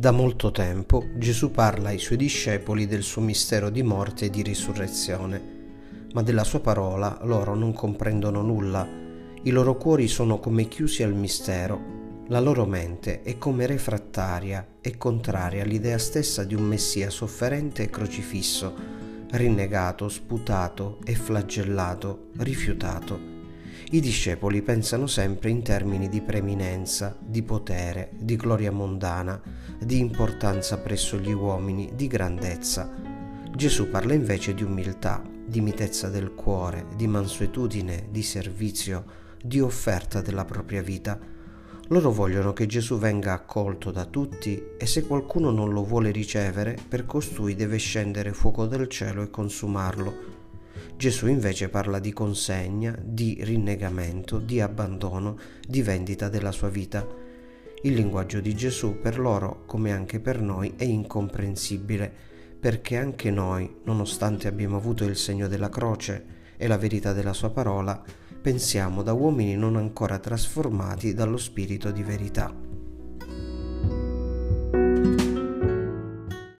Da 0.00 0.12
molto 0.12 0.52
tempo 0.52 1.08
Gesù 1.16 1.50
parla 1.50 1.88
ai 1.88 1.98
suoi 1.98 2.18
discepoli 2.18 2.86
del 2.86 3.02
suo 3.02 3.20
mistero 3.20 3.68
di 3.68 3.82
morte 3.82 4.26
e 4.26 4.30
di 4.30 4.42
risurrezione, 4.42 5.42
ma 6.12 6.22
della 6.22 6.44
sua 6.44 6.60
parola 6.60 7.18
loro 7.22 7.56
non 7.56 7.72
comprendono 7.72 8.40
nulla, 8.40 8.86
i 9.42 9.50
loro 9.50 9.76
cuori 9.76 10.06
sono 10.06 10.38
come 10.38 10.68
chiusi 10.68 11.02
al 11.02 11.14
mistero, 11.14 12.22
la 12.28 12.38
loro 12.38 12.64
mente 12.64 13.22
è 13.22 13.38
come 13.38 13.66
refrattaria 13.66 14.64
e 14.80 14.96
contraria 14.96 15.64
all'idea 15.64 15.98
stessa 15.98 16.44
di 16.44 16.54
un 16.54 16.62
Messia 16.62 17.10
sofferente 17.10 17.82
e 17.82 17.90
crocifisso, 17.90 18.72
rinnegato, 19.32 20.08
sputato 20.08 20.98
e 21.04 21.16
flagellato, 21.16 22.28
rifiutato 22.36 23.37
i 23.90 24.00
discepoli 24.00 24.62
pensano 24.62 25.06
sempre 25.06 25.50
in 25.50 25.62
termini 25.62 26.08
di 26.08 26.20
preeminenza, 26.20 27.16
di 27.18 27.42
potere, 27.42 28.10
di 28.18 28.36
gloria 28.36 28.70
mondana, 28.70 29.40
di 29.78 29.98
importanza 29.98 30.78
presso 30.78 31.18
gli 31.18 31.32
uomini, 31.32 31.92
di 31.94 32.06
grandezza. 32.06 32.92
Gesù 33.54 33.88
parla 33.88 34.12
invece 34.12 34.54
di 34.54 34.62
umiltà, 34.62 35.22
di 35.44 35.60
mitezza 35.60 36.08
del 36.08 36.34
cuore, 36.34 36.86
di 36.96 37.06
mansuetudine, 37.06 38.08
di 38.10 38.22
servizio, 38.22 39.04
di 39.42 39.60
offerta 39.60 40.20
della 40.20 40.44
propria 40.44 40.82
vita. 40.82 41.18
Loro 41.88 42.12
vogliono 42.12 42.52
che 42.52 42.66
Gesù 42.66 42.98
venga 42.98 43.32
accolto 43.32 43.90
da 43.90 44.04
tutti 44.04 44.62
e 44.76 44.84
se 44.84 45.06
qualcuno 45.06 45.50
non 45.50 45.72
lo 45.72 45.84
vuole 45.84 46.10
ricevere, 46.10 46.76
per 46.86 47.06
costui 47.06 47.54
deve 47.54 47.78
scendere 47.78 48.34
fuoco 48.34 48.66
del 48.66 48.88
cielo 48.88 49.22
e 49.22 49.30
consumarlo 49.30 50.37
Gesù 50.96 51.26
invece 51.28 51.68
parla 51.68 51.98
di 51.98 52.12
consegna, 52.12 52.96
di 53.00 53.38
rinnegamento, 53.42 54.38
di 54.38 54.60
abbandono, 54.60 55.38
di 55.66 55.82
vendita 55.82 56.28
della 56.28 56.52
sua 56.52 56.68
vita. 56.68 57.06
Il 57.82 57.94
linguaggio 57.94 58.40
di 58.40 58.54
Gesù 58.54 58.98
per 59.00 59.18
loro, 59.18 59.64
come 59.66 59.92
anche 59.92 60.18
per 60.18 60.40
noi, 60.40 60.74
è 60.76 60.84
incomprensibile, 60.84 62.12
perché 62.58 62.96
anche 62.96 63.30
noi, 63.30 63.76
nonostante 63.84 64.48
abbiamo 64.48 64.76
avuto 64.76 65.04
il 65.04 65.16
segno 65.16 65.46
della 65.46 65.68
croce 65.68 66.36
e 66.56 66.66
la 66.66 66.76
verità 66.76 67.12
della 67.12 67.32
sua 67.32 67.50
parola, 67.50 68.02
pensiamo 68.40 69.02
da 69.02 69.12
uomini 69.12 69.54
non 69.54 69.76
ancora 69.76 70.18
trasformati 70.18 71.14
dallo 71.14 71.36
spirito 71.36 71.92
di 71.92 72.02
verità. 72.02 72.67